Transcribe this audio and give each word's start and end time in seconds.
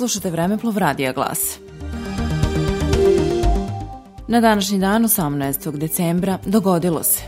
Slušate 0.00 0.30
Vremeplov 0.30 0.78
Radija 0.78 1.12
Glas. 1.12 1.58
Na 4.28 4.40
današnji 4.40 4.78
dan, 4.78 5.04
18. 5.04 5.78
decembra, 5.78 6.38
dogodilo 6.44 7.02
se. 7.02 7.22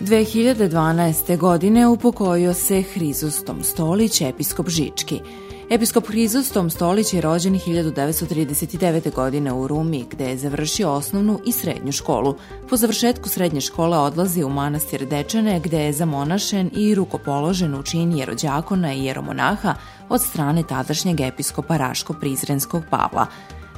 2012. 0.00 1.38
godine 1.38 1.86
upokojio 1.86 2.54
se 2.54 2.82
Hrizostom 2.82 3.62
Stolić, 3.62 4.20
episkop 4.20 4.68
Žički– 4.68 5.20
Episkop 5.72 6.06
Hrizostom 6.06 6.70
Stolić 6.70 7.12
je 7.14 7.20
rođen 7.20 7.54
1939. 7.54 9.14
godine 9.14 9.52
u 9.52 9.66
Rumi, 9.68 10.04
gde 10.10 10.24
je 10.24 10.36
završio 10.36 10.92
osnovnu 10.92 11.40
i 11.46 11.52
srednju 11.52 11.92
školu. 11.92 12.36
Po 12.68 12.76
završetku 12.76 13.28
srednje 13.28 13.60
škole 13.60 13.98
odlazi 13.98 14.44
u 14.44 14.48
manastir 14.48 15.06
Dečane, 15.06 15.60
gde 15.60 15.84
je 15.84 15.92
zamonašen 15.92 16.70
i 16.76 16.94
rukopoložen 16.94 17.74
u 17.74 17.82
čin 17.82 18.12
jerođakona 18.12 18.92
i 18.92 19.04
jeromonaha 19.04 19.74
od 20.08 20.22
strane 20.22 20.62
tadašnjeg 20.62 21.20
episkopa 21.20 21.78
Raško-Prizrenskog 21.78 22.82
Pavla. 22.90 23.26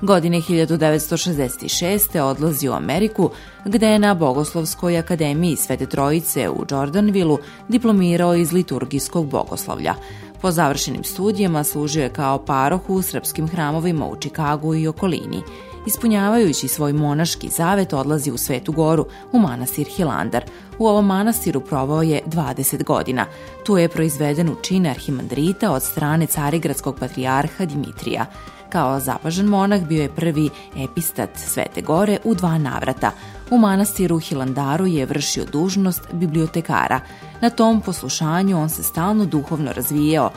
Godine 0.03 0.41
1966. 0.41 2.21
odlazi 2.21 2.69
u 2.69 2.73
Ameriku, 2.73 3.31
gde 3.65 3.89
je 3.89 3.99
na 3.99 4.15
Bogoslovskoj 4.15 4.99
akademiji 4.99 5.57
Svete 5.57 5.87
Trojice 5.87 6.51
u 6.51 6.65
Jordanvilu 6.71 7.39
diplomirao 7.69 8.35
iz 8.35 8.53
liturgijskog 8.53 9.27
bogoslovlja. 9.27 9.95
Po 10.45 10.51
završenim 10.51 11.05
studijama 11.05 11.65
služio 11.65 12.03
je 12.03 12.09
kao 12.09 12.39
paroh 12.39 12.91
u 12.91 13.03
srpskim 13.03 13.49
hramovima 13.49 14.07
u 14.07 14.17
Čikagu 14.17 14.75
i 14.75 14.89
okolini. 14.89 15.43
Ispunjavajući 15.87 16.69
svoj 16.69 16.93
monaški 16.93 17.49
zavet 17.49 17.93
odlazi 17.93 18.31
u 18.31 18.37
Svetu 18.37 18.73
Goru, 18.73 19.07
u 19.33 19.39
manastir 19.39 19.87
Hilandar. 19.87 20.45
U 20.79 20.87
ovom 20.87 21.07
manastiru 21.07 21.61
provao 21.61 22.03
je 22.03 22.23
20 22.27 22.85
godina. 22.85 23.27
Tu 23.67 23.79
je 23.79 23.89
proizveden 23.89 24.49
u 24.49 24.57
čin 24.63 24.87
arhimandrita 24.87 25.73
od 25.73 25.83
strane 25.83 26.27
carigradskog 26.27 26.97
patrijarha 27.01 27.65
Dimitrija. 27.65 28.27
Kao 28.69 29.01
zapažen 29.01 29.47
monah 29.47 29.87
bio 29.87 30.03
je 30.03 30.15
prvi 30.15 30.51
epistat 30.77 31.31
Svete 31.37 31.83
Gore 31.83 32.19
u 32.25 32.35
dva 32.35 32.59
navrata. 32.59 33.11
U 33.51 33.59
manastiru 33.59 34.19
Hilandaru 34.19 34.87
je 34.87 35.07
vršio 35.07 35.45
dužnost 35.53 36.03
bibliotekara. 36.13 37.01
Na 37.41 37.51
tom 37.51 37.81
poslušanju 37.81 38.59
on 38.59 38.69
se 38.69 38.83
stalno 38.83 39.25
duhovno 39.25 39.73
razvijao, 39.73 40.31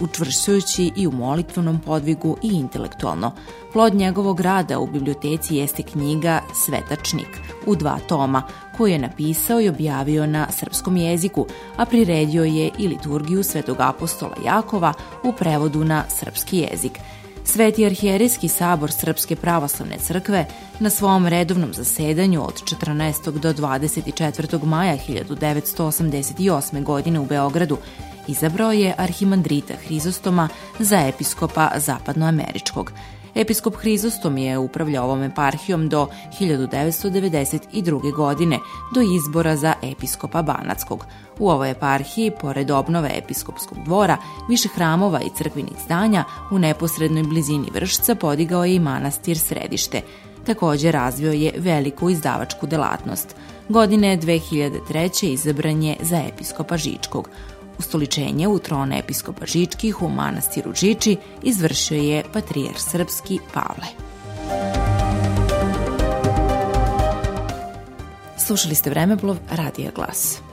učvršćujući 0.00 0.92
i 0.96 1.06
u 1.06 1.12
molitvenom 1.12 1.80
podvigu 1.80 2.36
i 2.42 2.48
intelektualno. 2.48 3.32
Plod 3.72 3.94
njegovog 3.94 4.40
rada 4.40 4.78
u 4.78 4.86
biblioteci 4.86 5.56
jeste 5.56 5.82
knjiga 5.82 6.40
Svetačnik 6.54 7.40
u 7.66 7.76
dva 7.76 7.98
toma, 8.08 8.42
koju 8.76 8.92
je 8.92 8.98
napisao 8.98 9.60
i 9.60 9.68
objavio 9.68 10.26
na 10.26 10.46
srpskom 10.50 10.96
jeziku, 10.96 11.46
a 11.76 11.84
priredio 11.84 12.44
je 12.44 12.70
i 12.78 12.88
liturgiju 12.88 13.42
Svetog 13.42 13.76
apostola 13.80 14.36
Jakova 14.44 14.92
u 15.24 15.32
prevodu 15.32 15.84
na 15.84 16.04
srpski 16.08 16.58
jezik– 16.58 16.98
Sveti 17.56 17.86
arhijerijski 17.86 18.48
sabor 18.48 18.90
Srpske 18.92 19.36
pravoslavne 19.36 19.98
crkve 19.98 20.46
na 20.80 20.90
svom 20.90 21.26
redovnom 21.26 21.74
zasedanju 21.74 22.42
od 22.42 22.62
14. 22.62 23.38
do 23.38 23.52
24. 23.52 24.64
maja 24.64 24.96
1988. 25.08 26.82
godine 26.82 27.20
u 27.20 27.24
Beogradu 27.24 27.78
izabrao 28.28 28.72
je 28.72 28.94
arhimandrita 28.98 29.74
Hrizostoma 29.86 30.48
za 30.78 30.96
episkopa 30.96 31.70
zapadnoameričkog– 31.76 32.92
Episkop 33.36 33.76
Hrizostom 33.76 34.38
je 34.38 34.58
upravljao 34.58 35.04
ovom 35.04 35.22
eparhijom 35.22 35.88
do 35.88 36.08
1992. 36.40 38.14
godine, 38.14 38.58
do 38.94 39.00
izbora 39.16 39.56
za 39.56 39.74
episkopa 39.82 40.42
Banackog. 40.42 41.04
U 41.38 41.50
ovoj 41.50 41.70
eparhiji, 41.70 42.32
pored 42.40 42.70
obnove 42.70 43.10
episkopskog 43.14 43.78
dvora, 43.84 44.16
više 44.48 44.68
hramova 44.74 45.20
i 45.20 45.30
crkvenih 45.36 45.76
zdanja, 45.84 46.24
u 46.50 46.58
neposrednoj 46.58 47.22
blizini 47.22 47.70
Vršca 47.74 48.14
podigao 48.14 48.64
je 48.64 48.74
i 48.74 48.80
manastir 48.80 49.38
Središte. 49.38 50.00
Takođe 50.46 50.92
razvio 50.92 51.32
je 51.32 51.52
veliku 51.56 52.10
izdavačku 52.10 52.66
delatnost. 52.66 53.36
Godine 53.68 54.18
2003. 54.18 55.32
izabran 55.32 55.82
je 55.82 55.96
za 56.00 56.22
episkopa 56.28 56.76
Žičkog. 56.76 57.30
Ustoličenje 57.78 58.48
u 58.48 58.58
tron 58.58 58.92
episkopa 58.92 59.46
Žičkih 59.46 60.02
u 60.02 60.08
manastiru 60.08 60.74
Žiči 60.74 61.16
izvršio 61.42 61.98
je 61.98 62.24
patrijar 62.32 62.74
srpski 62.78 63.38
Pavle. 63.54 63.86
Slušali 68.46 68.74
ste 68.74 68.90
Vremeplov, 68.90 69.36
Radija 69.50 69.90
Glas. 69.94 70.45